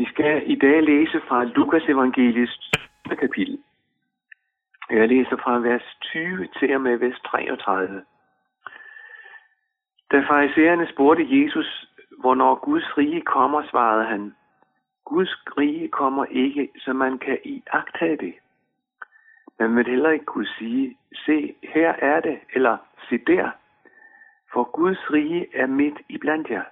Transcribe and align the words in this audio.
Vi 0.00 0.06
skal 0.06 0.42
i 0.50 0.54
dag 0.54 0.82
læse 0.82 1.20
fra 1.28 1.44
Lukas 1.44 1.82
evangeliets 1.88 2.70
kapitel. 3.20 3.58
Jeg 4.90 5.08
læser 5.08 5.36
fra 5.36 5.58
vers 5.58 5.82
20 6.00 6.48
til 6.58 6.74
og 6.74 6.80
med 6.80 6.96
vers 6.96 7.20
33. 7.26 8.04
Da 10.10 10.18
farisæerne 10.20 10.88
spurgte 10.92 11.26
Jesus, 11.30 11.86
hvornår 12.20 12.54
Guds 12.54 12.98
rige 12.98 13.20
kommer, 13.20 13.62
svarede 13.70 14.04
han, 14.04 14.34
Guds 15.04 15.34
rige 15.58 15.88
kommer 15.88 16.24
ikke, 16.24 16.68
så 16.78 16.92
man 16.92 17.18
kan 17.18 17.38
i 17.44 17.62
det. 18.00 18.34
Man 19.58 19.76
vil 19.76 19.86
heller 19.86 20.10
ikke 20.10 20.24
kunne 20.24 20.48
sige, 20.58 20.96
se, 21.26 21.54
her 21.62 21.92
er 21.92 22.20
det, 22.20 22.40
eller 22.54 22.76
se 23.08 23.18
der, 23.18 23.50
for 24.52 24.64
Guds 24.64 25.10
rige 25.12 25.46
er 25.54 25.66
midt 25.66 25.98
i 26.08 26.18
blandt 26.18 26.50
jer. 26.50 26.64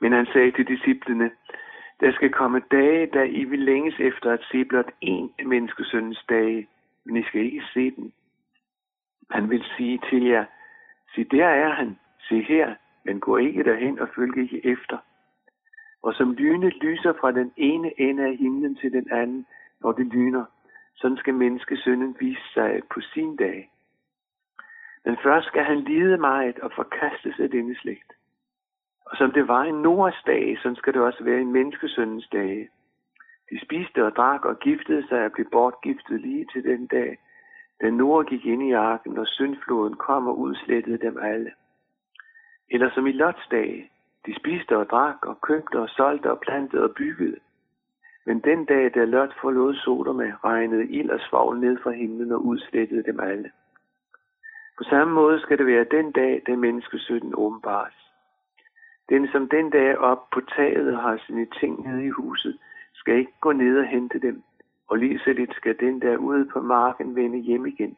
Men 0.00 0.12
han 0.12 0.26
sagde 0.26 0.50
til 0.50 0.66
disciplene, 0.66 1.30
der 2.00 2.12
skal 2.12 2.32
komme 2.32 2.62
dage, 2.70 3.06
da 3.06 3.22
I 3.22 3.44
vil 3.44 3.58
længes 3.58 4.00
efter 4.00 4.32
at 4.32 4.44
se 4.50 4.64
blot 4.64 4.90
én 5.04 5.28
af 5.38 5.46
menneskesøndens 5.46 6.24
dage, 6.28 6.68
men 7.04 7.16
I 7.16 7.22
skal 7.22 7.40
ikke 7.40 7.62
se 7.74 7.90
den. 7.90 8.12
Han 9.30 9.50
vil 9.50 9.64
sige 9.76 10.00
til 10.10 10.24
jer, 10.24 10.44
se 11.14 11.24
der 11.24 11.48
er 11.48 11.68
han, 11.68 11.98
se 12.28 12.42
her, 12.42 12.74
men 13.04 13.20
gå 13.20 13.36
ikke 13.36 13.64
derhen 13.64 13.98
og 13.98 14.08
følg 14.16 14.36
ikke 14.38 14.66
efter. 14.66 14.98
Og 16.02 16.14
som 16.14 16.32
lynet 16.32 16.74
lyser 16.74 17.12
fra 17.20 17.32
den 17.32 17.52
ene 17.56 18.00
ende 18.00 18.24
af 18.24 18.36
himlen 18.36 18.76
til 18.76 18.92
den 18.92 19.12
anden, 19.12 19.46
når 19.80 19.92
det 19.92 20.06
lyner, 20.06 20.44
sådan 20.94 21.16
skal 21.16 21.34
menneskesønnen 21.34 22.16
vise 22.20 22.52
sig 22.54 22.82
på 22.94 23.00
sin 23.00 23.36
dag. 23.36 23.70
Men 25.04 25.16
først 25.22 25.46
skal 25.46 25.64
han 25.64 25.80
lide 25.80 26.16
meget 26.16 26.58
og 26.58 26.72
forkastes 26.72 27.40
af 27.40 27.50
denne 27.50 27.76
slægt. 27.76 28.12
Og 29.10 29.16
som 29.16 29.32
det 29.32 29.48
var 29.48 29.62
en 29.62 29.82
Noras 29.82 30.22
dag, 30.26 30.58
så 30.62 30.74
skal 30.74 30.94
det 30.94 31.02
også 31.02 31.24
være 31.24 31.40
en 31.40 31.52
menneskesøndens 31.52 32.28
dag. 32.32 32.68
De 33.50 33.60
spiste 33.64 34.04
og 34.04 34.16
drak 34.16 34.44
og 34.44 34.58
giftede 34.58 35.08
sig 35.08 35.24
og 35.24 35.32
blev 35.32 35.46
bortgiftet 35.52 36.20
lige 36.20 36.46
til 36.52 36.64
den 36.64 36.86
dag, 36.86 37.18
da 37.80 37.90
Nora 37.90 38.22
gik 38.22 38.46
ind 38.46 38.62
i 38.62 38.72
arken, 38.72 39.18
og 39.18 39.26
syndfloden 39.26 39.96
kom 39.96 40.26
og 40.26 40.38
udslettede 40.38 40.98
dem 40.98 41.18
alle. 41.22 41.50
Eller 42.70 42.90
som 42.90 43.06
i 43.06 43.12
Lots 43.12 43.46
dag, 43.50 43.90
de 44.26 44.34
spiste 44.40 44.76
og 44.76 44.90
drak 44.90 45.26
og 45.26 45.40
købte 45.40 45.80
og 45.80 45.88
solgte 45.88 46.30
og 46.30 46.40
plantede 46.40 46.84
og 46.84 46.94
byggede. 46.94 47.36
Men 48.26 48.40
den 48.40 48.64
dag, 48.64 48.94
da 48.94 49.04
Lot 49.04 49.34
forlod 49.40 49.74
Sodoma, 49.74 50.32
regnede 50.44 50.88
ild 50.88 51.10
og 51.10 51.20
svovl 51.20 51.60
ned 51.60 51.78
fra 51.82 51.90
himlen 51.90 52.32
og 52.32 52.44
udslettede 52.44 53.02
dem 53.02 53.20
alle. 53.20 53.50
På 54.78 54.84
samme 54.84 55.14
måde 55.14 55.40
skal 55.40 55.58
det 55.58 55.66
være 55.66 55.84
den 55.90 56.12
dag, 56.12 56.42
da 56.46 56.56
menneskesønnen 56.56 57.34
åbenbares. 57.34 58.07
Ligesom 59.08 59.28
den, 59.28 59.32
som 59.32 59.48
den 59.48 59.70
dag 59.70 59.98
op 59.98 60.30
på 60.30 60.40
taget 60.40 60.96
har 60.96 61.22
sine 61.26 61.46
ting 61.60 61.86
nede 61.86 62.04
i 62.06 62.08
huset, 62.08 62.58
skal 62.94 63.16
ikke 63.18 63.32
gå 63.40 63.52
ned 63.52 63.78
og 63.78 63.86
hente 63.86 64.18
dem, 64.20 64.42
og 64.88 64.98
lige 64.98 65.18
så 65.18 65.32
lidt 65.32 65.54
skal 65.54 65.80
den 65.80 66.00
der 66.00 66.16
ude 66.16 66.46
på 66.52 66.60
marken 66.60 67.16
vende 67.16 67.38
hjem 67.38 67.66
igen. 67.66 67.96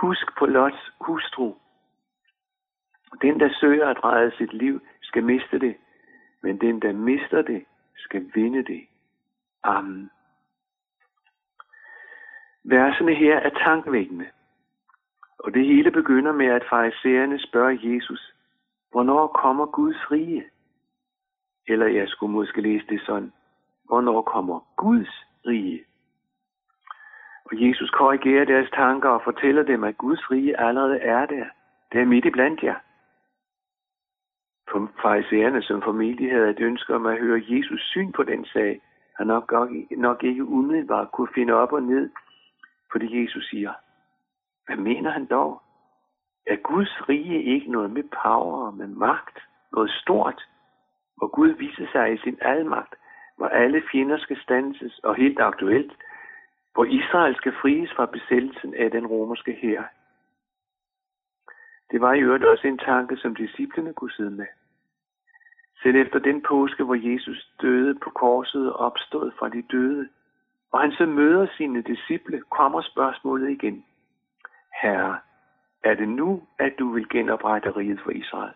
Husk 0.00 0.38
på 0.38 0.46
Lots 0.46 0.92
hustru. 1.00 1.54
Den, 3.22 3.40
der 3.40 3.48
søger 3.60 3.88
at 3.88 4.04
redde 4.04 4.36
sit 4.36 4.52
liv, 4.52 4.80
skal 5.02 5.24
miste 5.24 5.58
det, 5.58 5.76
men 6.42 6.60
den, 6.60 6.82
der 6.82 6.92
mister 6.92 7.42
det, 7.42 7.64
skal 7.96 8.30
vinde 8.34 8.62
det. 8.64 8.86
Amen. 9.62 10.10
Versene 12.64 13.14
her 13.14 13.36
er 13.36 13.50
tankevækkende, 13.50 14.26
Og 15.38 15.54
det 15.54 15.66
hele 15.66 15.90
begynder 15.90 16.32
med, 16.32 16.46
at 16.46 16.64
farisæerne 16.70 17.38
spørger 17.38 17.78
Jesus, 17.82 18.37
hvornår 18.90 19.26
kommer 19.26 19.66
Guds 19.66 20.10
rige? 20.10 20.44
Eller 21.68 21.86
jeg 21.86 22.08
skulle 22.08 22.32
måske 22.32 22.60
læse 22.60 22.86
det 22.86 23.00
sådan, 23.06 23.32
hvornår 23.84 24.22
kommer 24.22 24.60
Guds 24.76 25.26
rige? 25.46 25.84
Og 27.44 27.68
Jesus 27.68 27.90
korrigerer 27.90 28.44
deres 28.44 28.70
tanker 28.70 29.08
og 29.08 29.20
fortæller 29.24 29.62
dem, 29.62 29.84
at 29.84 29.98
Guds 29.98 30.30
rige 30.30 30.60
allerede 30.60 30.98
er 30.98 31.26
der. 31.26 31.46
Det 31.92 32.00
er 32.00 32.06
midt 32.06 32.24
i 32.24 32.30
blandt 32.30 32.62
jer. 32.62 32.78
For 34.70 34.90
farisæerne, 35.02 35.62
som 35.62 35.82
familie 35.82 36.30
havde 36.30 36.50
et 36.50 36.60
ønske 36.60 36.94
om 36.94 37.06
at 37.06 37.18
høre 37.18 37.42
Jesus 37.48 37.80
syn 37.80 38.12
på 38.12 38.22
den 38.22 38.44
sag, 38.44 38.80
han 39.16 39.26
nok, 39.26 39.52
nok 39.90 40.24
ikke 40.24 40.44
umiddelbart 40.44 41.12
kunne 41.12 41.28
finde 41.34 41.52
op 41.52 41.72
og 41.72 41.82
ned 41.82 42.10
fordi 42.92 43.22
Jesus 43.22 43.48
siger. 43.50 43.72
Hvad 44.66 44.76
mener 44.76 45.10
han 45.10 45.26
dog? 45.26 45.62
Er 46.48 46.56
Guds 46.56 47.08
rige 47.08 47.42
ikke 47.42 47.70
noget 47.70 47.90
med 47.90 48.04
power 48.22 48.70
med 48.70 48.86
magt? 48.86 49.38
Noget 49.72 49.90
stort? 49.90 50.48
Hvor 51.16 51.26
Gud 51.26 51.48
viser 51.48 51.86
sig 51.92 52.14
i 52.14 52.18
sin 52.18 52.38
almagt, 52.40 52.94
hvor 53.36 53.46
alle 53.46 53.82
fjender 53.92 54.18
skal 54.18 54.38
stanses, 54.42 54.98
og 54.98 55.14
helt 55.14 55.40
aktuelt, 55.40 55.92
hvor 56.74 56.84
Israel 56.84 57.36
skal 57.36 57.52
fries 57.62 57.90
fra 57.96 58.06
besættelsen 58.06 58.74
af 58.74 58.90
den 58.90 59.06
romerske 59.06 59.52
hær. 59.52 59.82
Det 61.90 62.00
var 62.00 62.12
i 62.12 62.20
øvrigt 62.20 62.44
også 62.44 62.66
en 62.68 62.78
tanke, 62.78 63.16
som 63.16 63.34
disciplene 63.34 63.92
kunne 63.92 64.12
sidde 64.12 64.30
med. 64.30 64.46
Selv 65.82 65.96
efter 65.96 66.18
den 66.18 66.42
påske, 66.42 66.84
hvor 66.84 67.12
Jesus 67.12 67.50
døde 67.60 67.94
på 67.94 68.10
korset 68.10 68.72
og 68.72 68.78
opstod 68.78 69.32
fra 69.38 69.48
de 69.48 69.62
døde, 69.62 70.08
og 70.72 70.80
han 70.80 70.92
så 70.92 71.06
møder 71.06 71.46
sine 71.56 71.82
disciple, 71.82 72.42
kommer 72.50 72.80
spørgsmålet 72.80 73.50
igen. 73.50 73.84
Herre, 74.82 75.18
er 75.84 75.94
det 75.94 76.08
nu, 76.08 76.42
at 76.58 76.72
du 76.78 76.92
vil 76.92 77.08
genoprette 77.08 77.70
riget 77.70 78.00
for 78.04 78.10
Israel? 78.10 78.54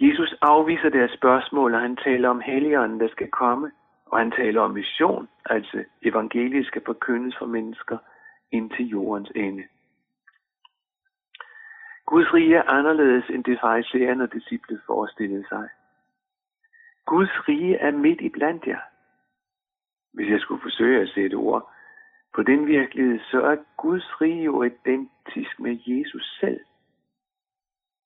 Jesus 0.00 0.34
afviser 0.42 0.88
deres 0.88 1.10
spørgsmål, 1.10 1.74
og 1.74 1.80
han 1.80 1.96
taler 1.96 2.28
om 2.28 2.40
helligånden, 2.40 3.00
der 3.00 3.08
skal 3.08 3.30
komme, 3.30 3.72
og 4.06 4.18
han 4.18 4.30
taler 4.30 4.60
om 4.60 4.70
mission, 4.70 5.28
altså 5.44 5.84
evangeliet 6.02 6.66
skal 6.66 6.82
forkyndes 6.86 7.36
for 7.38 7.46
mennesker 7.46 7.98
ind 8.52 8.70
til 8.70 8.86
jordens 8.86 9.32
ende. 9.34 9.64
Guds 12.06 12.34
rige 12.34 12.56
er 12.56 12.62
anderledes 12.62 13.24
end 13.30 13.44
det 13.44 13.58
farisæerne 13.60 14.24
og 14.24 14.32
disciple 14.32 14.80
forestillede 14.86 15.48
sig. 15.48 15.68
Guds 17.06 17.48
rige 17.48 17.76
er 17.76 17.90
midt 17.90 18.20
i 18.20 18.28
blandt 18.28 18.66
jer. 18.66 18.80
Hvis 20.12 20.30
jeg 20.30 20.40
skulle 20.40 20.62
forsøge 20.62 21.00
at 21.00 21.08
sætte 21.08 21.34
ord 21.34 21.72
på 22.36 22.42
den 22.42 22.66
virkelighed, 22.66 23.18
så 23.30 23.40
er 23.42 23.56
Guds 23.76 24.20
rige 24.20 24.44
jo 24.44 24.62
identisk 24.62 25.60
med 25.60 25.78
Jesus 25.86 26.38
selv. 26.40 26.60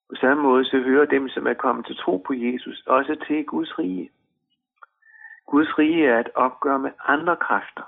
På 0.08 0.14
samme 0.14 0.42
måde 0.42 0.64
så 0.64 0.78
hører 0.78 1.06
dem, 1.06 1.28
som 1.28 1.46
er 1.46 1.54
kommet 1.54 1.86
til 1.86 1.96
tro 1.96 2.16
på 2.26 2.32
Jesus, 2.34 2.82
også 2.86 3.24
til 3.26 3.44
Guds 3.44 3.78
rige. 3.78 4.10
Guds 5.46 5.78
rige 5.78 6.06
er 6.06 6.20
et 6.20 6.28
opgør 6.34 6.78
med 6.78 6.90
andre 7.06 7.36
kræfter, 7.36 7.82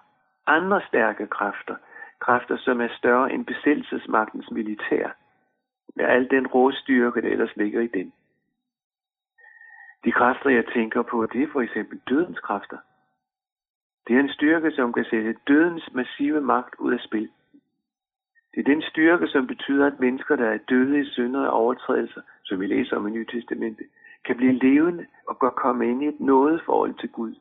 andre 0.46 0.80
stærke 0.88 1.26
kræfter, 1.26 1.76
kræfter, 2.20 2.56
som 2.56 2.80
er 2.80 2.88
større 2.98 3.32
end 3.32 3.46
besættelsesmagtens 3.46 4.50
militær, 4.50 5.08
med 5.96 6.04
al 6.04 6.30
den 6.30 6.46
råstyrke, 6.46 7.22
der 7.22 7.28
ellers 7.28 7.56
ligger 7.56 7.80
i 7.80 7.86
den. 7.86 8.12
De 10.04 10.12
kræfter, 10.12 10.50
jeg 10.50 10.66
tænker 10.66 11.02
på, 11.02 11.26
det 11.26 11.42
er 11.42 11.52
for 11.52 11.60
eksempel 11.60 12.00
dødens 12.08 12.38
kræfter. 12.38 12.78
Det 14.06 14.16
er 14.16 14.20
en 14.20 14.32
styrke, 14.32 14.70
som 14.70 14.92
kan 14.92 15.04
sætte 15.04 15.34
dødens 15.48 15.92
massive 15.92 16.40
magt 16.40 16.74
ud 16.78 16.92
af 16.92 17.00
spil. 17.00 17.30
Det 18.54 18.60
er 18.60 18.72
den 18.72 18.82
styrke, 18.82 19.28
som 19.28 19.46
betyder, 19.46 19.86
at 19.86 20.00
mennesker, 20.00 20.36
der 20.36 20.48
er 20.48 20.58
døde 20.58 21.00
i 21.00 21.04
synder 21.04 21.46
og 21.46 21.52
overtrædelser, 21.52 22.20
som 22.44 22.60
vi 22.60 22.66
læser 22.66 22.96
om 22.96 23.08
i 23.08 23.10
Nye 23.10 23.26
Testamente, 23.26 23.84
kan 24.24 24.36
blive 24.36 24.52
levende 24.52 25.06
og 25.28 25.38
godt 25.38 25.54
komme 25.54 25.90
ind 25.90 26.02
i 26.02 26.06
et 26.06 26.20
nådeforhold 26.20 26.94
til 26.94 27.08
Gud. 27.08 27.34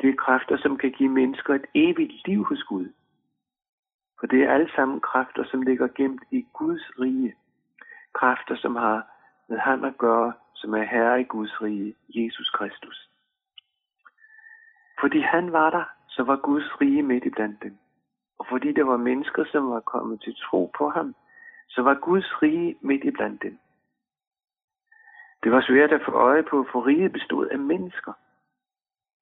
Det 0.00 0.10
er 0.10 0.14
kræfter, 0.14 0.56
som 0.56 0.76
kan 0.76 0.90
give 0.90 1.08
mennesker 1.08 1.54
et 1.54 1.66
evigt 1.74 2.26
liv 2.26 2.44
hos 2.44 2.62
Gud. 2.62 2.88
For 4.20 4.26
det 4.26 4.42
er 4.42 4.52
alle 4.52 4.70
sammen 4.76 5.00
kræfter, 5.00 5.44
som 5.44 5.62
ligger 5.62 5.88
gemt 5.88 6.22
i 6.30 6.46
Guds 6.52 7.00
rige. 7.00 7.34
Kræfter, 8.14 8.56
som 8.56 8.76
har 8.76 9.06
med 9.48 9.58
ham 9.58 9.84
at 9.84 9.98
gøre, 9.98 10.32
som 10.54 10.74
er 10.74 10.82
herre 10.82 11.20
i 11.20 11.24
Guds 11.24 11.62
rige, 11.62 11.94
Jesus 12.08 12.50
Kristus. 12.50 13.11
Fordi 15.02 15.20
han 15.20 15.52
var 15.52 15.70
der, 15.70 15.84
så 16.08 16.22
var 16.22 16.36
Guds 16.36 16.80
rige 16.80 17.02
midt 17.02 17.24
i 17.24 17.30
blandt 17.30 17.62
dem. 17.62 17.78
Og 18.38 18.46
fordi 18.48 18.72
der 18.72 18.84
var 18.84 18.96
mennesker, 18.96 19.44
som 19.44 19.70
var 19.70 19.80
kommet 19.80 20.20
til 20.20 20.34
tro 20.36 20.70
på 20.78 20.88
ham, 20.88 21.14
så 21.68 21.82
var 21.82 21.94
Guds 21.94 22.42
rige 22.42 22.76
midt 22.80 23.04
i 23.04 23.10
blandt 23.10 23.42
dem. 23.42 23.58
Det 25.42 25.52
var 25.52 25.60
svært 25.60 25.92
at 25.92 26.04
få 26.04 26.10
øje 26.12 26.42
på, 26.42 26.66
for 26.72 26.86
riget 26.86 27.12
bestod 27.12 27.46
af 27.48 27.58
mennesker. 27.58 28.12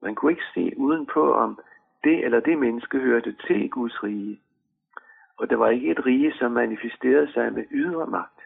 Man 0.02 0.14
kunne 0.14 0.32
ikke 0.32 0.50
se 0.54 0.72
udenpå, 0.76 1.34
om 1.34 1.58
det 2.04 2.24
eller 2.24 2.40
det 2.40 2.58
menneske 2.58 2.98
hørte 2.98 3.32
til 3.46 3.70
Guds 3.70 4.02
rige. 4.02 4.40
Og 5.36 5.50
der 5.50 5.56
var 5.56 5.68
ikke 5.68 5.90
et 5.90 6.06
rige, 6.06 6.32
som 6.32 6.52
manifesterede 6.52 7.32
sig 7.32 7.52
med 7.52 7.64
ydre 7.70 8.06
magt. 8.06 8.40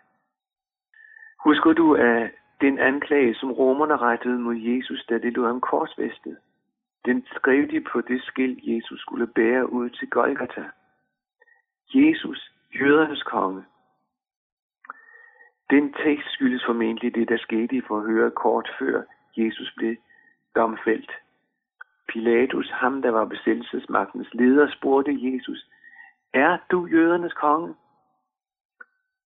Husker 1.45 1.73
du, 1.73 1.97
af 1.97 2.31
den 2.61 2.79
anklage, 2.79 3.35
som 3.35 3.53
romerne 3.53 3.97
rettede 3.97 4.39
mod 4.39 4.57
Jesus, 4.57 5.07
da 5.09 5.19
det 5.19 5.33
lå 5.33 5.47
ham 5.47 5.61
korsvestet, 5.61 6.39
den 7.05 7.27
skrev 7.37 7.69
de 7.71 7.81
på 7.93 8.01
det 8.01 8.23
skilt, 8.23 8.59
Jesus 8.63 9.01
skulle 9.01 9.27
bære 9.27 9.73
ud 9.73 9.91
til 9.91 10.11
Golgata. 10.11 10.65
Jesus, 11.95 12.53
jødernes 12.81 13.23
konge. 13.23 13.65
Den 15.71 15.93
tekst 15.93 16.29
skyldes 16.31 16.65
formentlig 16.67 17.15
det, 17.15 17.29
der 17.29 17.39
skete 17.39 17.77
i 17.77 17.81
forhøret 17.81 18.35
kort 18.35 18.71
før 18.79 19.03
Jesus 19.37 19.75
blev 19.77 19.97
domfældt. 20.57 21.13
Pilatus, 22.09 22.71
ham 22.71 23.03
der 23.03 23.11
var 23.11 23.25
besættelsesmagtens 23.25 24.35
leder, 24.35 24.71
spurgte 24.71 25.19
Jesus, 25.21 25.69
er 26.33 26.59
du 26.71 26.87
jødernes 26.87 27.33
konge? 27.33 27.75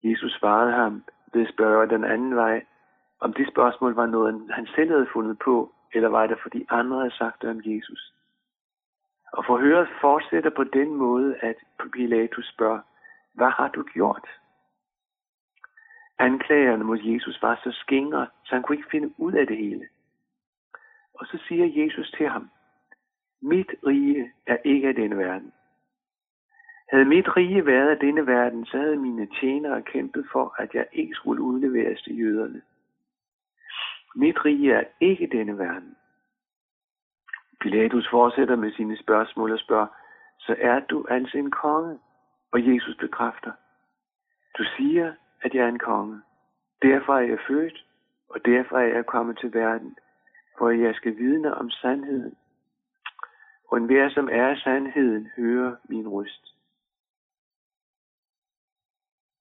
Jesus 0.04 0.32
svarede 0.32 0.72
ham 0.72 1.04
ved 1.32 1.42
at 1.46 1.52
spørge 1.54 1.88
den 1.88 2.04
anden 2.04 2.36
vej, 2.36 2.64
om 3.20 3.32
det 3.32 3.48
spørgsmål 3.48 3.94
var 3.94 4.06
noget, 4.06 4.50
han 4.50 4.66
selv 4.66 4.90
havde 4.90 5.08
fundet 5.12 5.38
på, 5.38 5.72
eller 5.93 6.08
var 6.08 6.26
det 6.26 6.38
fordi 6.43 6.67
andre 6.69 6.99
havde 6.99 7.17
sagt 7.17 7.43
det 7.43 7.50
om 7.50 7.61
Jesus. 7.64 8.12
Og 9.32 9.44
forhøret 9.46 9.88
fortsætter 10.00 10.50
på 10.50 10.64
den 10.64 10.94
måde, 10.94 11.37
at 11.37 11.56
Pilatus 11.93 12.49
spørger, 12.55 12.81
hvad 13.32 13.50
har 13.50 13.69
du 13.69 13.82
gjort? 13.82 14.29
Anklagerne 16.19 16.85
mod 16.85 16.99
Jesus 16.99 17.43
var 17.43 17.61
så 17.64 17.73
skingre, 17.73 18.26
så 18.44 18.55
han 18.55 18.62
kunne 18.62 18.76
ikke 18.76 18.90
finde 18.90 19.14
ud 19.19 19.32
af 19.32 19.46
det 19.46 19.56
hele. 19.56 19.88
Og 21.14 21.26
så 21.26 21.38
siger 21.49 21.85
Jesus 21.85 22.11
til 22.11 22.29
ham, 22.29 22.50
mit 23.43 23.70
rige 23.87 24.32
er 24.46 24.56
ikke 24.64 24.88
af 24.88 24.94
denne 24.94 25.19
verden. 25.19 25.52
Havde 26.93 27.05
mit 27.05 27.37
rige 27.37 27.67
været 27.67 27.88
af 27.88 27.99
denne 27.99 28.26
verden, 28.26 28.67
så 28.67 28.79
havde 28.79 28.96
mine 28.96 29.29
tjenere 29.40 29.82
kæmpet 29.82 30.26
for, 30.32 30.55
at 30.58 30.75
jeg 30.75 30.87
ikke 30.93 31.14
skulle 31.14 31.43
udleveres 31.43 32.02
til 32.02 32.19
jøderne. 32.19 32.62
Mit 34.14 34.44
rige 34.44 34.72
er 34.72 34.84
ikke 35.00 35.26
denne 35.26 35.58
verden. 35.58 35.96
Pilatus 37.60 38.08
fortsætter 38.10 38.56
med 38.56 38.72
sine 38.72 38.96
spørgsmål 38.96 39.52
og 39.52 39.58
spørger, 39.58 39.87
så 40.38 40.56
er 40.58 40.81
du 40.81 41.06
altså 41.10 41.38
en 41.38 41.50
konge? 41.50 41.99
Og 42.52 42.66
Jesus 42.66 42.96
bekræfter, 42.96 43.52
du 44.58 44.64
siger, 44.76 45.14
at 45.43 45.55
jeg 45.55 45.64
er 45.64 45.69
en 45.69 45.78
konge. 45.78 46.20
Derfor 46.82 47.14
er 47.14 47.20
jeg 47.20 47.38
født, 47.49 47.87
og 48.28 48.44
derfor 48.44 48.78
er 48.78 48.94
jeg 48.96 49.06
kommet 49.06 49.38
til 49.38 49.55
verden, 49.55 49.96
for 50.58 50.69
at 50.69 50.81
jeg 50.81 50.94
skal 50.94 51.16
vidne 51.16 51.54
om 51.54 51.70
sandheden. 51.70 52.37
Og 53.69 53.78
enhver, 53.78 54.08
som 54.11 54.28
er 54.32 54.56
sandheden, 54.56 55.28
hører 55.37 55.76
min 55.88 56.08
røst. 56.08 56.54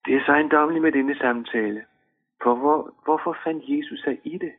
Det 0.05 0.15
er 0.15 0.25
så 0.25 0.33
en 0.33 0.81
med 0.81 0.91
denne 0.91 1.15
samtale. 1.17 1.85
Hvorfor, 2.47 2.93
hvorfor 3.03 3.37
fandt 3.43 3.63
Jesus 3.67 3.99
sig 3.99 4.19
i 4.23 4.37
det? 4.37 4.53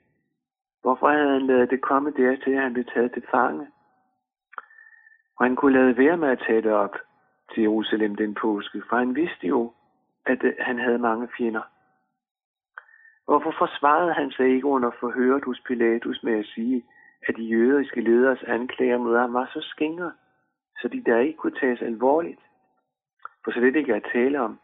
Hvorfor 0.82 1.08
havde 1.08 1.32
han 1.32 1.46
lavet 1.46 1.70
det 1.70 1.80
komme 1.80 2.10
dertil, 2.10 2.52
at 2.52 2.62
han 2.62 2.72
blev 2.72 2.84
taget 2.84 3.12
til 3.12 3.24
fange? 3.30 3.66
Og 5.36 5.44
han 5.44 5.56
kunne 5.56 5.72
lade 5.72 5.96
være 5.96 6.16
med 6.16 6.28
at 6.28 6.44
tage 6.46 6.62
det 6.62 6.72
op 6.72 6.96
til 7.54 7.62
Jerusalem 7.62 8.14
den 8.16 8.34
påske, 8.34 8.82
for 8.88 8.96
han 8.96 9.14
vidste 9.14 9.46
jo, 9.46 9.72
at 10.26 10.44
øh, 10.44 10.54
han 10.58 10.78
havde 10.78 10.98
mange 10.98 11.28
fjender. 11.36 11.62
Hvorfor 13.24 13.54
forsvarede 13.58 14.12
han 14.12 14.30
sig 14.30 14.48
ikke 14.48 14.66
under 14.66 14.90
forhøret 15.00 15.44
hos 15.44 15.60
Pilatus 15.66 16.22
med 16.22 16.38
at 16.38 16.46
sige, 16.46 16.84
at 17.28 17.36
de 17.36 17.42
jødiske 17.42 18.00
leders 18.00 18.42
anklager 18.42 18.98
mod 18.98 19.18
ham 19.18 19.32
var 19.32 19.50
så 19.52 19.60
skingre, 19.60 20.12
så 20.80 20.88
de 20.88 21.02
der 21.04 21.18
ikke 21.18 21.38
kunne 21.38 21.58
tages 21.60 21.82
alvorligt? 21.82 22.40
For 23.44 23.50
så 23.50 23.60
det 23.60 23.76
ikke 23.76 23.94
at 23.94 24.10
tale 24.12 24.40
om. 24.40 24.58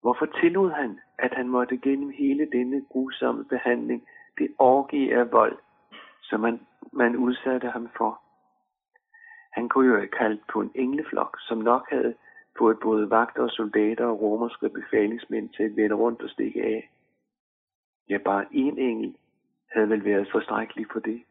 Hvorfor 0.00 0.26
tillod 0.26 0.70
han, 0.70 1.00
at 1.18 1.34
han 1.34 1.48
måtte 1.48 1.76
gennem 1.76 2.10
hele 2.10 2.48
denne 2.52 2.84
grusomme 2.90 3.44
behandling 3.44 4.08
det 4.38 4.54
orgie 4.58 5.18
af 5.18 5.32
vold, 5.32 5.58
som 6.22 6.40
man, 6.40 6.60
man 6.92 7.16
udsatte 7.16 7.68
ham 7.70 7.88
for? 7.96 8.20
Han 9.52 9.68
kunne 9.68 9.88
jo 9.88 9.96
have 9.96 10.08
kaldt 10.08 10.42
på 10.52 10.60
en 10.60 10.72
engleflok, 10.74 11.36
som 11.40 11.58
nok 11.58 11.90
havde 11.90 12.14
fået 12.58 12.78
både 12.80 13.10
vagter 13.10 13.42
og 13.42 13.50
soldater 13.50 14.06
og 14.06 14.20
romerske 14.20 14.68
befalingsmænd 14.68 15.48
til 15.48 15.62
at 15.62 15.76
vende 15.76 15.94
rundt 15.94 16.22
og 16.22 16.30
stikke 16.30 16.62
af. 16.62 16.90
Ja, 18.08 18.18
bare 18.18 18.44
én 18.44 18.78
engel 18.78 19.16
havde 19.72 19.88
vel 19.88 20.04
været 20.04 20.28
forstrækkelig 20.32 20.86
for 20.92 21.00
det. 21.00 21.22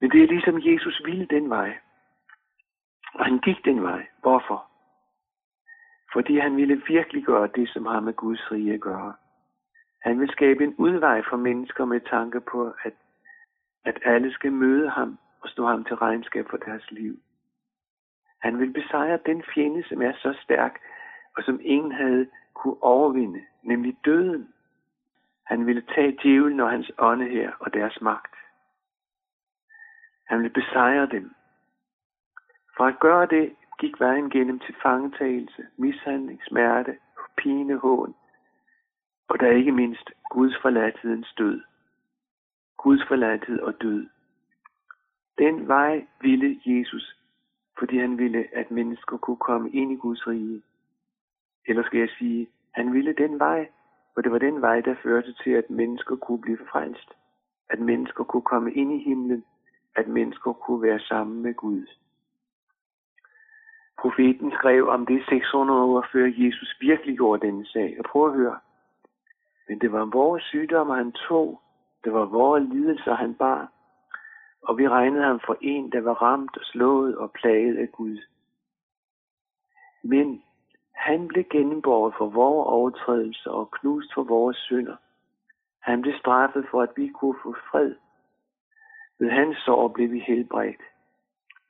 Men 0.00 0.10
det 0.10 0.22
er 0.22 0.26
ligesom 0.26 0.58
Jesus 0.58 1.02
ville 1.04 1.26
den 1.26 1.50
vej. 1.50 1.78
Og 3.14 3.24
han 3.24 3.38
gik 3.38 3.64
den 3.64 3.82
vej. 3.82 4.06
Hvorfor? 4.20 4.68
Fordi 6.12 6.38
han 6.38 6.56
ville 6.56 6.82
virkelig 6.88 7.24
gøre 7.24 7.48
det, 7.54 7.68
som 7.68 7.86
har 7.86 8.00
med 8.00 8.14
Guds 8.14 8.52
rige 8.52 8.74
at 8.74 8.80
gøre. 8.80 9.14
Han 10.02 10.20
vil 10.20 10.30
skabe 10.30 10.64
en 10.64 10.74
udvej 10.78 11.22
for 11.30 11.36
mennesker 11.36 11.84
med 11.84 12.00
tanke 12.00 12.40
på, 12.40 12.74
at, 12.84 12.94
at 13.84 13.98
alle 14.04 14.32
skal 14.32 14.52
møde 14.52 14.90
ham 14.90 15.18
og 15.40 15.48
stå 15.48 15.66
ham 15.66 15.84
til 15.84 15.96
regnskab 15.96 16.46
for 16.50 16.56
deres 16.56 16.90
liv. 16.90 17.18
Han 18.40 18.58
vil 18.58 18.72
besejre 18.72 19.18
den 19.26 19.42
fjende, 19.54 19.88
som 19.88 20.02
er 20.02 20.12
så 20.12 20.38
stærk, 20.44 20.78
og 21.36 21.42
som 21.42 21.60
ingen 21.62 21.92
havde 21.92 22.26
kunne 22.54 22.82
overvinde, 22.82 23.40
nemlig 23.62 23.96
døden. 24.04 24.48
Han 25.46 25.66
ville 25.66 25.82
tage 25.94 26.18
djævlen 26.22 26.60
og 26.60 26.70
hans 26.70 26.90
ånde 26.98 27.28
her 27.28 27.52
og 27.60 27.74
deres 27.74 28.00
magt. 28.00 28.34
Han 30.26 30.38
ville 30.38 30.52
besejre 30.52 31.06
dem. 31.06 31.34
For 32.76 32.84
at 32.84 32.98
gøre 33.00 33.26
det, 33.26 33.54
gik 33.78 34.00
vejen 34.00 34.30
gennem 34.30 34.58
til 34.58 34.74
fangetagelse, 34.82 35.66
mishandling, 35.76 36.40
smerte, 36.48 36.98
pine, 37.36 37.76
hån, 37.76 38.14
og 39.28 39.40
der 39.40 39.50
ikke 39.50 39.72
mindst 39.72 40.10
Guds 40.30 40.56
forladthedens 40.62 41.34
død. 41.38 41.60
Guds 42.76 43.02
forladthed 43.08 43.60
og 43.60 43.82
død. 43.82 44.06
Den 45.38 45.68
vej 45.68 46.06
ville 46.20 46.60
Jesus, 46.66 47.16
fordi 47.78 47.98
han 47.98 48.18
ville, 48.18 48.46
at 48.52 48.70
mennesker 48.70 49.16
kunne 49.16 49.36
komme 49.36 49.70
ind 49.70 49.92
i 49.92 49.96
Guds 49.96 50.26
rige. 50.26 50.62
Eller 51.66 51.82
skal 51.82 52.00
jeg 52.00 52.08
sige, 52.18 52.48
han 52.74 52.92
ville 52.92 53.12
den 53.12 53.38
vej, 53.38 53.68
for 54.14 54.22
det 54.22 54.32
var 54.32 54.38
den 54.38 54.60
vej, 54.60 54.80
der 54.80 54.94
førte 55.02 55.34
til, 55.42 55.50
at 55.50 55.70
mennesker 55.70 56.16
kunne 56.16 56.40
blive 56.40 56.58
frelst. 56.72 57.10
At 57.70 57.78
mennesker 57.80 58.24
kunne 58.24 58.42
komme 58.42 58.72
ind 58.72 58.92
i 58.92 59.04
himlen. 59.04 59.44
At 59.96 60.08
mennesker 60.08 60.52
kunne 60.52 60.82
være 60.82 61.00
sammen 61.00 61.42
med 61.42 61.54
Gud. 61.54 61.86
Profeten 64.00 64.52
skrev 64.52 64.88
om 64.88 65.06
det 65.06 65.24
600 65.28 65.82
år 65.82 66.06
før 66.12 66.24
Jesus 66.26 66.76
virkelig 66.80 67.16
gjorde 67.16 67.46
denne 67.46 67.66
sag. 67.66 67.96
Og 67.98 68.04
prøv 68.04 68.26
at 68.26 68.34
høre. 68.34 68.58
Men 69.68 69.78
det 69.78 69.92
var 69.92 70.04
vores 70.04 70.42
sygdomme, 70.42 70.94
han 70.94 71.12
tog. 71.12 71.60
Det 72.04 72.12
var 72.12 72.24
vores 72.24 72.68
lidelser, 72.72 73.14
han 73.14 73.34
bar 73.34 73.72
og 74.62 74.78
vi 74.78 74.88
regnede 74.88 75.24
ham 75.24 75.40
for 75.46 75.56
en, 75.60 75.92
der 75.92 76.00
var 76.00 76.22
ramt 76.22 76.56
og 76.56 76.64
slået 76.64 77.16
og 77.18 77.32
plaget 77.32 77.76
af 77.78 77.92
Gud. 77.92 78.18
Men 80.02 80.42
han 80.94 81.28
blev 81.28 81.44
gennemborget 81.50 82.14
for 82.18 82.26
vores 82.26 82.66
overtrædelser 82.66 83.50
og 83.50 83.70
knust 83.70 84.14
for 84.14 84.22
vores 84.22 84.56
synder. 84.56 84.96
Han 85.80 86.02
blev 86.02 86.14
straffet 86.18 86.66
for, 86.70 86.82
at 86.82 86.90
vi 86.96 87.08
kunne 87.08 87.38
få 87.42 87.54
fred. 87.70 87.94
Ved 89.18 89.30
hans 89.30 89.56
sår 89.56 89.88
blev 89.88 90.10
vi 90.10 90.18
helbredt. 90.18 90.82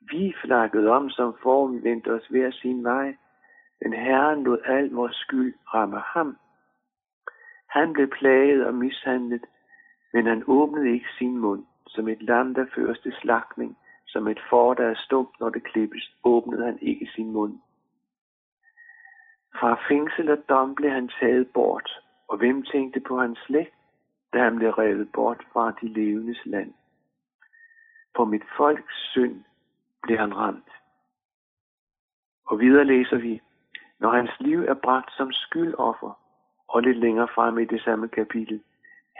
Vi 0.01 0.33
flakkede 0.41 0.89
om, 0.89 1.09
som 1.09 1.35
for 1.41 1.67
vi 1.67 1.83
vendte 1.83 2.13
os 2.13 2.27
hver 2.27 2.51
sin 2.51 2.83
vej, 2.83 3.15
men 3.81 3.93
Herren 3.93 4.43
lod 4.43 4.59
al 4.65 4.89
vores 4.89 5.15
skyld 5.15 5.53
ramme 5.73 5.99
ham. 5.99 6.37
Han 7.69 7.93
blev 7.93 8.07
plaget 8.07 8.65
og 8.65 8.73
mishandlet, 8.73 9.45
men 10.13 10.25
han 10.25 10.43
åbnede 10.47 10.89
ikke 10.89 11.09
sin 11.17 11.37
mund 11.37 11.65
som 11.87 12.07
et 12.07 12.21
lam, 12.21 12.53
der 12.53 12.65
føres 12.75 12.99
til 12.99 13.13
slagtning, 13.21 13.77
som 14.07 14.27
et 14.27 14.39
får, 14.49 14.73
der 14.73 14.85
er 14.85 14.95
stumt, 14.95 15.39
når 15.39 15.49
det 15.49 15.63
klippes, 15.63 16.11
åbnede 16.23 16.65
han 16.65 16.79
ikke 16.81 17.09
sin 17.15 17.31
mund. 17.31 17.59
Fra 19.59 19.79
fængsel 19.89 20.31
og 20.31 20.49
dom 20.49 20.75
blev 20.75 20.91
han 20.91 21.09
taget 21.19 21.47
bort, 21.53 21.89
og 22.27 22.37
hvem 22.37 22.63
tænkte 22.63 22.99
på 22.99 23.19
hans 23.19 23.39
slægt, 23.39 23.75
da 24.33 24.43
han 24.43 24.55
blev 24.55 24.69
revet 24.69 25.11
bort 25.11 25.43
fra 25.53 25.71
de 25.81 25.87
levendes 25.87 26.45
land? 26.45 26.73
På 28.15 28.25
mit 28.25 28.43
folks 28.57 28.95
synd 29.11 29.43
blev 30.09 30.19
han 30.19 30.37
ramt. 30.37 30.71
Og 32.45 32.59
videre 32.59 32.85
læser 32.85 33.17
vi, 33.17 33.41
når 33.99 34.09
hans 34.11 34.31
liv 34.39 34.59
er 34.59 34.73
bragt 34.73 35.11
som 35.17 35.31
skyldoffer, 35.31 36.13
og 36.67 36.81
lidt 36.81 36.97
længere 36.97 37.27
frem 37.35 37.59
i 37.59 37.65
det 37.65 37.81
samme 37.81 38.07
kapitel, 38.07 38.63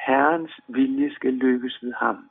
Herrens 0.06 0.60
vilje 0.68 1.14
skal 1.14 1.34
lykkes 1.34 1.84
ved 1.84 1.94
ham. 1.94 2.30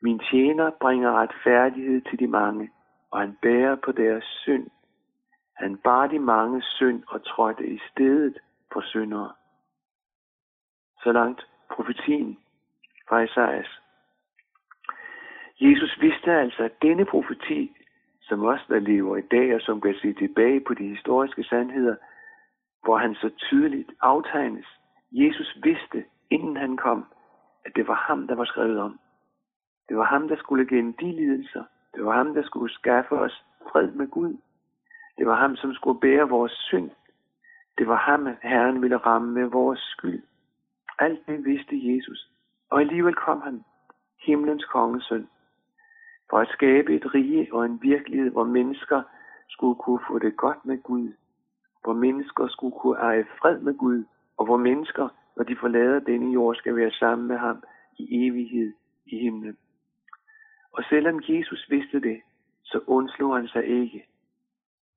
Min 0.00 0.18
tjener 0.18 0.70
bringer 0.80 1.12
retfærdighed 1.12 2.00
til 2.00 2.18
de 2.18 2.26
mange, 2.26 2.70
og 3.10 3.20
han 3.20 3.38
bærer 3.42 3.76
på 3.76 3.92
deres 3.92 4.24
synd. 4.24 4.70
Han 5.56 5.76
bar 5.76 6.06
de 6.06 6.18
mange 6.18 6.62
synd 6.62 7.02
og 7.08 7.24
trådte 7.24 7.66
i 7.66 7.80
stedet 7.90 8.38
for 8.72 8.80
syndere. 8.80 9.32
Så 11.02 11.12
langt 11.12 11.46
profetien 11.70 12.38
fra 13.08 13.20
Isaias. 13.20 13.80
Jesus 15.60 16.00
vidste 16.00 16.32
altså, 16.32 16.62
at 16.62 16.82
denne 16.82 17.04
profeti, 17.04 17.76
som 18.22 18.42
også 18.42 18.64
der 18.68 18.78
lever 18.78 19.16
i 19.16 19.20
dag, 19.30 19.54
og 19.54 19.60
som 19.60 19.80
kan 19.80 19.94
se 19.94 20.12
tilbage 20.12 20.60
på 20.60 20.74
de 20.74 20.88
historiske 20.88 21.44
sandheder, 21.44 21.96
hvor 22.84 22.96
han 22.98 23.14
så 23.14 23.30
tydeligt 23.38 23.90
aftegnes. 24.00 24.66
Jesus 25.12 25.58
vidste, 25.62 26.04
inden 26.30 26.56
han 26.56 26.76
kom, 26.76 27.06
at 27.64 27.72
det 27.76 27.88
var 27.88 27.94
ham, 27.94 28.26
der 28.26 28.34
var 28.34 28.44
skrevet 28.44 28.80
om. 28.80 29.00
Det 29.88 29.96
var 29.96 30.04
ham, 30.04 30.28
der 30.28 30.36
skulle 30.36 30.66
gennem 30.68 30.92
de 30.92 31.12
lidelser. 31.12 31.64
Det 31.94 32.04
var 32.04 32.16
ham, 32.16 32.34
der 32.34 32.42
skulle 32.42 32.74
skaffe 32.74 33.14
os 33.14 33.44
fred 33.72 33.90
med 33.90 34.08
Gud. 34.08 34.36
Det 35.18 35.26
var 35.26 35.34
ham, 35.34 35.56
som 35.56 35.74
skulle 35.74 36.00
bære 36.00 36.28
vores 36.28 36.52
synd. 36.52 36.90
Det 37.78 37.88
var 37.88 37.96
ham, 37.96 38.28
Herren 38.42 38.82
ville 38.82 38.96
ramme 38.96 39.32
med 39.32 39.44
vores 39.44 39.80
skyld. 39.80 40.22
Alt 40.98 41.26
det 41.26 41.44
vidste 41.44 41.94
Jesus. 41.94 42.30
Og 42.70 42.80
alligevel 42.80 43.14
kom 43.14 43.40
han, 43.40 43.64
himlens 44.26 44.64
kongesøn, 44.64 45.28
for 46.30 46.38
at 46.38 46.48
skabe 46.48 46.94
et 46.94 47.14
rige 47.14 47.48
og 47.52 47.64
en 47.64 47.78
virkelighed, 47.82 48.30
hvor 48.30 48.44
mennesker 48.44 49.02
skulle 49.48 49.74
kunne 49.74 50.00
få 50.08 50.18
det 50.18 50.36
godt 50.36 50.64
med 50.64 50.82
Gud, 50.82 51.12
hvor 51.84 51.92
mennesker 51.92 52.48
skulle 52.48 52.76
kunne 52.80 52.98
eje 52.98 53.26
fred 53.40 53.60
med 53.60 53.74
Gud, 53.78 54.04
og 54.36 54.44
hvor 54.44 54.56
mennesker, 54.56 55.08
når 55.36 55.44
de 55.44 55.56
forlader 55.60 56.00
denne 56.00 56.32
jord, 56.32 56.56
skal 56.56 56.76
være 56.76 56.90
sammen 56.90 57.28
med 57.28 57.36
ham 57.36 57.62
i 57.98 58.26
evighed 58.26 58.72
i 59.06 59.18
himlen. 59.18 59.56
Og 60.72 60.84
selvom 60.88 61.20
Jesus 61.28 61.66
vidste 61.70 62.00
det, 62.00 62.20
så 62.64 62.80
undslog 62.86 63.36
han 63.36 63.48
sig 63.48 63.64
ikke. 63.64 64.06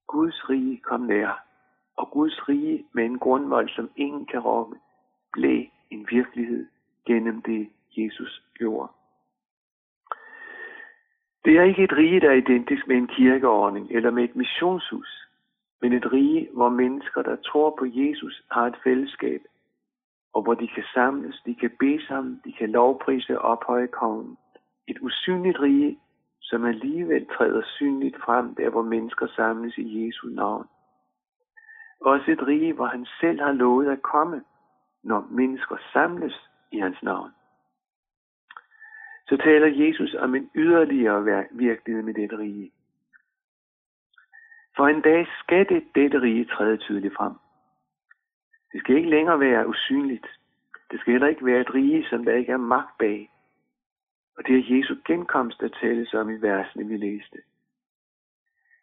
Guds 0.07 0.49
rige 0.49 0.77
kom 0.77 1.01
nær, 1.01 1.45
og 1.97 2.11
Guds 2.11 2.49
rige 2.49 2.85
med 2.93 3.05
en 3.05 3.19
grundvold, 3.19 3.69
som 3.69 3.89
ingen 3.95 4.25
kan 4.25 4.39
rokke, 4.39 4.79
blev 5.33 5.65
en 5.89 6.07
virkelighed 6.11 6.67
gennem 7.05 7.41
det, 7.41 7.69
Jesus 7.97 8.43
gjorde. 8.57 8.91
Det 11.45 11.57
er 11.57 11.63
ikke 11.63 11.83
et 11.83 11.97
rige, 11.97 12.19
der 12.19 12.29
er 12.29 12.33
identisk 12.33 12.87
med 12.87 12.95
en 12.95 13.07
kirkeordning 13.07 13.91
eller 13.91 14.11
med 14.11 14.23
et 14.23 14.35
missionshus, 14.35 15.27
men 15.81 15.93
et 15.93 16.13
rige, 16.13 16.49
hvor 16.53 16.69
mennesker, 16.69 17.21
der 17.21 17.35
tror 17.35 17.75
på 17.79 17.85
Jesus, 17.85 18.43
har 18.51 18.65
et 18.67 18.75
fællesskab, 18.83 19.41
og 20.33 20.41
hvor 20.41 20.53
de 20.53 20.67
kan 20.67 20.83
samles, 20.93 21.41
de 21.45 21.55
kan 21.55 21.71
bede 21.79 22.07
sammen, 22.07 22.41
de 22.45 22.53
kan 22.53 22.69
lovprise 22.69 23.41
og 23.41 23.57
ophøje 23.57 23.87
kongen. 23.87 24.37
Et 24.87 24.97
usynligt 25.01 25.59
rige, 25.59 25.99
som 26.41 26.65
alligevel 26.65 27.25
træder 27.37 27.61
synligt 27.65 28.17
frem, 28.25 28.55
der 28.55 28.69
hvor 28.69 28.81
mennesker 28.81 29.27
samles 29.27 29.77
i 29.77 30.05
Jesu 30.05 30.27
navn. 30.27 30.67
Også 32.01 32.31
et 32.31 32.47
rige, 32.47 32.73
hvor 32.73 32.85
han 32.85 33.05
selv 33.19 33.41
har 33.41 33.51
lovet 33.51 33.91
at 33.91 34.01
komme, 34.01 34.43
når 35.03 35.27
mennesker 35.31 35.75
samles 35.93 36.49
i 36.71 36.79
hans 36.79 37.03
navn. 37.03 37.31
Så 39.27 39.37
taler 39.37 39.85
Jesus 39.87 40.13
om 40.13 40.35
en 40.35 40.49
yderligere 40.55 41.45
virkelighed 41.51 42.03
med 42.03 42.13
dette 42.13 42.37
rige. 42.37 42.71
For 44.75 44.87
en 44.87 45.01
dag 45.01 45.27
skal 45.39 45.69
det 45.69 45.83
dette 45.95 46.21
rige 46.21 46.45
træde 46.45 46.77
tydeligt 46.77 47.15
frem. 47.15 47.33
Det 48.71 48.79
skal 48.79 48.95
ikke 48.95 49.09
længere 49.09 49.39
være 49.39 49.67
usynligt. 49.67 50.27
Det 50.91 50.99
skal 50.99 51.11
heller 51.11 51.27
ikke 51.27 51.45
være 51.45 51.61
et 51.61 51.73
rige, 51.73 52.05
som 52.09 52.25
der 52.25 52.33
ikke 52.33 52.51
er 52.51 52.57
magt 52.57 52.97
bag. 52.97 53.29
Og 54.37 54.47
det 54.47 54.55
er 54.55 54.77
Jesu 54.77 54.95
genkomst, 55.05 55.59
der 55.59 55.67
tales 55.67 56.13
om 56.13 56.29
i 56.29 56.41
versene, 56.41 56.87
vi 56.87 56.97
læste. 56.97 57.37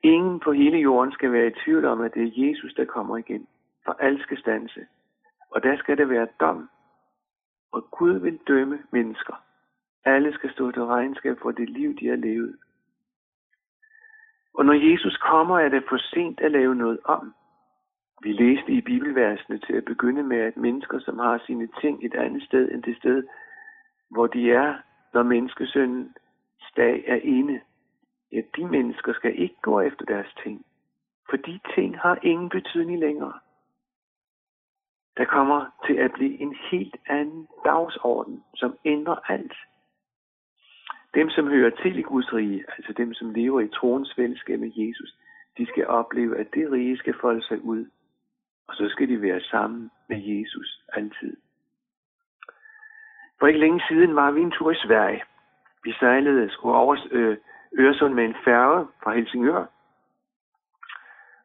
Ingen 0.02 0.40
på 0.40 0.52
hele 0.52 0.78
jorden 0.78 1.12
skal 1.12 1.32
være 1.32 1.46
i 1.46 1.54
tvivl 1.64 1.84
om, 1.84 2.00
at 2.00 2.14
det 2.14 2.22
er 2.22 2.48
Jesus, 2.48 2.74
der 2.74 2.84
kommer 2.84 3.16
igen. 3.16 3.46
For 3.84 3.92
alt 3.92 4.22
skal 4.22 4.38
stanse. 4.38 4.86
Og 5.50 5.62
der 5.62 5.76
skal 5.76 5.98
det 5.98 6.08
være 6.08 6.28
dom. 6.40 6.70
Og 7.72 7.90
Gud 7.90 8.18
vil 8.18 8.38
dømme 8.48 8.78
mennesker. 8.90 9.44
Alle 10.04 10.32
skal 10.32 10.52
stå 10.52 10.70
til 10.70 10.84
regnskab 10.84 11.38
for 11.42 11.50
det 11.50 11.70
liv, 11.70 11.96
de 11.96 12.08
har 12.08 12.16
levet. 12.16 12.56
Og 14.54 14.64
når 14.64 14.90
Jesus 14.90 15.16
kommer, 15.16 15.58
er 15.58 15.68
det 15.68 15.84
for 15.88 15.98
sent 15.98 16.40
at 16.40 16.52
lave 16.52 16.74
noget 16.74 16.98
om. 17.04 17.34
Vi 18.22 18.32
læste 18.32 18.72
i 18.72 18.80
bibelversene 18.80 19.58
til 19.58 19.72
at 19.72 19.84
begynde 19.84 20.22
med, 20.22 20.38
at 20.38 20.56
mennesker, 20.56 20.98
som 20.98 21.18
har 21.18 21.42
sine 21.46 21.68
ting 21.80 22.04
et 22.04 22.14
andet 22.14 22.42
sted 22.42 22.72
end 22.72 22.82
det 22.82 22.96
sted, 22.96 23.24
hvor 24.10 24.26
de 24.26 24.52
er, 24.52 24.74
når 25.14 25.22
menneskesøndens 25.22 26.72
dag 26.76 27.04
er 27.06 27.16
inde, 27.22 27.60
ja, 28.32 28.40
de 28.56 28.66
mennesker 28.66 29.12
skal 29.12 29.42
ikke 29.42 29.56
gå 29.62 29.80
efter 29.80 30.04
deres 30.04 30.34
ting, 30.42 30.66
for 31.30 31.36
de 31.36 31.60
ting 31.74 31.98
har 31.98 32.18
ingen 32.22 32.48
betydning 32.48 32.98
længere. 32.98 33.38
Der 35.16 35.24
kommer 35.24 35.66
til 35.86 35.94
at 35.94 36.12
blive 36.12 36.40
en 36.40 36.56
helt 36.70 36.96
anden 37.06 37.48
dagsorden, 37.64 38.44
som 38.54 38.76
ændrer 38.84 39.30
alt. 39.32 39.56
Dem, 41.14 41.30
som 41.30 41.48
hører 41.48 41.70
til 41.70 41.98
i 41.98 42.02
Guds 42.02 42.32
rige, 42.32 42.64
altså 42.68 42.92
dem, 42.92 43.14
som 43.14 43.30
lever 43.30 43.60
i 43.60 43.68
troens 43.68 44.14
fællesskab 44.14 44.60
med 44.60 44.72
Jesus, 44.74 45.16
de 45.58 45.66
skal 45.66 45.86
opleve, 45.86 46.38
at 46.38 46.54
det 46.54 46.72
rige 46.72 46.98
skal 46.98 47.14
folde 47.20 47.42
sig 47.42 47.64
ud. 47.64 47.86
Og 48.68 48.74
så 48.74 48.88
skal 48.88 49.08
de 49.08 49.22
være 49.22 49.40
sammen 49.40 49.90
med 50.08 50.18
Jesus 50.18 50.84
altid. 50.92 51.36
For 53.38 53.46
ikke 53.46 53.60
længe 53.60 53.82
siden 53.88 54.16
var 54.16 54.30
vi 54.30 54.40
en 54.40 54.50
tur 54.50 54.70
i 54.70 54.74
Sverige. 54.86 55.22
Vi 55.84 55.92
sejlede 55.92 56.50
skulle 56.50 56.76
over 56.76 56.96
øh, 57.10 57.36
Øresund 57.78 58.14
med 58.14 58.24
en 58.24 58.36
færge 58.44 58.86
fra 59.02 59.14
Helsingør. 59.14 59.64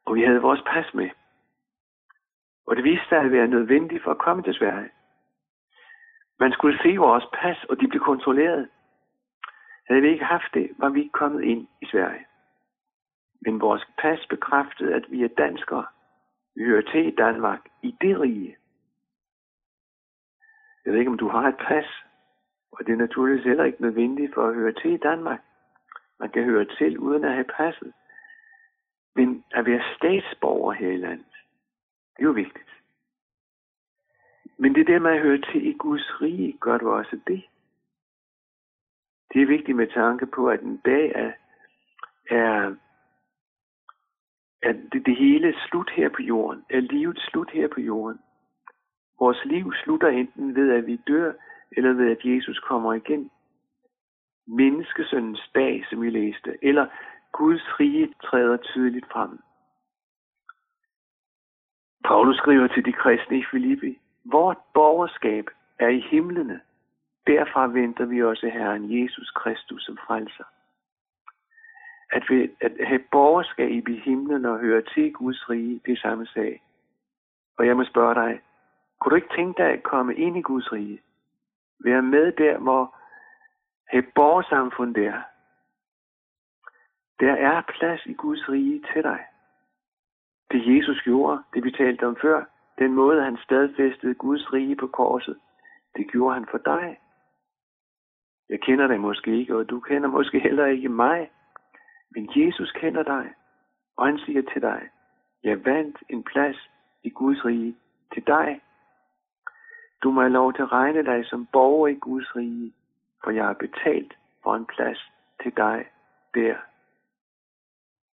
Og 0.05 0.15
vi 0.15 0.24
havde 0.24 0.41
vores 0.41 0.62
pas 0.67 0.93
med. 0.93 1.10
Og 2.67 2.75
det 2.75 2.84
viste 2.84 3.10
sig 3.10 3.17
at 3.17 3.31
være 3.31 3.48
nødvendigt 3.48 4.03
for 4.03 4.12
at 4.12 4.17
komme 4.17 4.43
til 4.43 4.53
Sverige. 4.53 4.89
Man 6.39 6.51
skulle 6.51 6.79
se 6.84 6.98
vores 6.98 7.25
pas, 7.34 7.63
og 7.63 7.81
de 7.81 7.88
blev 7.88 8.01
kontrolleret. 8.01 8.69
Havde 9.88 10.01
vi 10.01 10.10
ikke 10.10 10.25
haft 10.25 10.54
det, 10.54 10.72
var 10.77 10.89
vi 10.89 11.00
ikke 11.00 11.12
kommet 11.12 11.44
ind 11.44 11.68
i 11.82 11.86
Sverige. 11.86 12.25
Men 13.42 13.62
vores 13.62 13.86
pas 13.98 14.27
bekræftede, 14.30 14.94
at 14.94 15.06
vi 15.12 15.24
er 15.24 15.27
danskere. 15.27 15.86
Vi 16.56 16.63
hører 16.63 16.82
til 16.82 17.08
i 17.08 17.15
Danmark, 17.15 17.60
i 17.84 17.96
det 18.01 18.20
rige. 18.20 18.58
Jeg 20.86 20.94
ved 20.94 21.00
ikke, 21.00 21.12
om 21.12 21.18
du 21.18 21.27
har 21.27 21.48
et 21.48 21.58
pas, 21.58 21.86
og 22.72 22.86
det 22.86 22.94
er 22.94 22.98
naturligvis 22.98 23.46
heller 23.46 23.63
ikke 23.63 23.82
nødvendigt 23.82 24.34
for 24.34 24.48
at 24.48 24.56
høre 24.56 24.74
til 24.74 24.94
i 24.94 24.98
Danmark. 24.98 25.42
Man 26.20 26.30
kan 26.30 26.44
høre 26.44 26.65
til 26.65 27.00
uden 27.00 27.24
at 27.24 27.34
have 27.34 27.50
passet. 27.58 27.94
Men 29.15 29.44
at 29.51 29.65
være 29.65 29.84
statsborger 29.96 30.74
her 30.74 30.89
i 30.89 30.98
landet, 30.98 31.36
det 32.18 32.20
er 32.20 32.24
jo 32.24 32.32
vigtigt. 32.32 32.70
Men 34.58 34.75
det 34.75 34.88
der 34.88 35.00
med 35.00 35.12
at 35.12 35.22
høre 35.22 35.42
til 35.42 35.68
i 35.68 35.74
Guds 35.74 36.22
rige, 36.22 36.58
gør 36.60 36.77
du 36.77 36.92
også 36.92 37.20
det. 37.27 37.44
Det 39.36 39.44
er 39.44 39.48
vigtigt 39.48 39.77
med 39.77 39.88
tanke 39.88 40.25
på, 40.25 40.50
at 40.50 40.62
en 40.62 40.77
dag 40.77 41.12
er, 41.15 41.32
er, 42.30 42.75
er 44.62 44.74
det, 44.74 45.06
det 45.06 45.18
hele 45.18 45.56
slut 45.68 45.92
her 45.96 46.10
på 46.10 46.22
jorden. 46.22 46.65
Er 46.70 46.80
livet 46.80 47.20
slut 47.20 47.51
her 47.51 47.68
på 47.68 47.82
jorden. 47.82 48.20
Vores 49.20 49.46
liv 49.46 49.74
slutter 49.84 50.08
enten 50.08 50.56
ved, 50.56 50.72
at 50.72 50.88
vi 50.88 50.96
dør, 51.08 51.34
eller 51.72 51.94
ved, 51.94 52.12
at 52.12 52.25
Jesus 52.25 52.60
kommer 52.60 52.94
igen. 52.94 53.32
Menneskesøndens 54.48 55.51
dag, 55.56 55.86
som 55.89 56.01
vi 56.01 56.10
læste, 56.10 56.58
eller 56.62 56.88
Guds 57.32 57.80
rige 57.80 58.13
træder 58.24 58.58
tydeligt 58.58 59.06
frem. 59.12 59.39
Paulus 62.04 62.38
skriver 62.38 62.68
til 62.68 62.86
de 62.86 62.94
kristne 62.94 63.38
i 63.38 63.46
Filippi, 63.51 64.00
Vort 64.25 64.58
borgerskab 64.74 65.46
er 65.80 65.88
i 65.88 66.00
himlene. 66.00 66.62
Derfra 67.27 67.67
venter 67.67 68.05
vi 68.05 68.24
også 68.24 68.50
Herren 68.50 69.01
Jesus 69.01 69.32
Kristus 69.32 69.86
som 69.86 69.98
frelser. 69.98 70.44
At, 72.12 72.24
vi, 72.29 72.50
at 72.62 72.88
have 72.88 73.03
borgerskab 73.12 73.88
i 73.88 74.00
himlen 74.00 74.46
og 74.46 74.60
høre 74.60 74.82
til 74.82 75.13
Guds 75.13 75.50
rige, 75.50 75.82
det 75.86 75.91
er 75.91 75.98
samme 76.01 76.25
sag. 76.25 76.62
Og 77.58 77.67
jeg 77.67 77.77
må 77.77 77.84
spørge 77.84 78.15
dig, 78.15 78.41
kunne 79.00 79.10
du 79.10 79.15
ikke 79.15 79.36
tænke 79.36 79.63
dig 79.63 79.72
at 79.72 79.84
komme 79.84 80.15
ind 80.15 80.38
i 80.38 80.41
Guds 80.41 80.72
rige? 80.72 81.01
Være 81.79 82.01
med 82.01 82.32
der, 82.32 82.58
hvor 82.58 82.96
have 83.88 84.03
borgersamfund 84.15 84.96
der. 84.96 85.22
Der 87.20 87.34
er 87.34 87.62
plads 87.62 88.05
i 88.05 88.13
Guds 88.13 88.50
rige 88.50 88.84
til 88.94 89.03
dig. 89.03 89.25
Det 90.51 90.75
Jesus 90.75 91.01
gjorde, 91.03 91.44
det 91.53 91.63
vi 91.63 91.72
talte 91.72 92.08
om 92.08 92.17
før, 92.22 92.44
den 92.79 92.94
måde 92.94 93.24
han 93.24 93.38
stadfæstede 93.38 94.13
Guds 94.13 94.53
rige 94.53 94.75
på 94.75 94.88
korset, 94.88 95.39
det 95.96 96.12
gjorde 96.12 96.34
han 96.34 96.46
for 96.51 96.58
dig. 96.58 97.00
Jeg 98.50 98.62
kender 98.62 98.88
dig 98.88 99.00
måske 99.00 99.38
ikke, 99.40 99.56
og 99.56 99.70
du 99.70 99.80
kender 99.80 100.10
måske 100.10 100.40
heller 100.40 100.66
ikke 100.66 100.90
mig. 100.90 101.32
Men 102.12 102.30
Jesus 102.36 102.72
kender 102.72 103.04
dig, 103.04 103.34
og 103.98 104.06
han 104.06 104.18
siger 104.18 104.42
til 104.42 104.62
dig, 104.62 104.90
jeg 105.44 105.66
vandt 105.66 105.98
en 106.10 106.24
plads 106.24 106.70
i 107.04 107.10
Guds 107.10 107.46
rige 107.46 107.75
til 108.14 108.24
dig. 108.28 108.62
Du 110.04 110.12
må 110.12 110.22
have 110.22 110.34
lov 110.34 110.54
til 110.54 110.62
at 110.62 110.72
regne 110.72 111.06
dig 111.06 111.25
som 111.25 111.46
borger 111.46 111.88
i 111.88 111.94
Guds 111.94 112.36
rige, 112.36 112.74
for 113.24 113.32
jeg 113.32 113.46
har 113.46 113.54
betalt 113.54 114.18
for 114.44 114.56
en 114.56 114.66
plads 114.66 115.12
til 115.44 115.52
dig 115.58 115.86
der. 116.34 116.56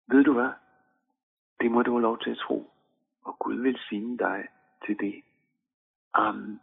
Ved 0.08 0.24
du 0.24 0.32
hvad? 0.32 0.50
Det 1.60 1.70
må 1.70 1.82
du 1.82 1.90
have 1.92 2.02
lov 2.02 2.18
til 2.18 2.30
at 2.30 2.36
tro, 2.36 2.70
og 3.24 3.38
Gud 3.38 3.54
vil 3.54 3.78
sige 3.88 4.18
dig 4.18 4.48
til 4.86 4.98
det. 5.00 5.22
Amen. 6.14 6.60